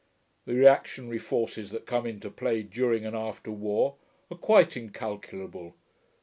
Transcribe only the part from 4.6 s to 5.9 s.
incalculable.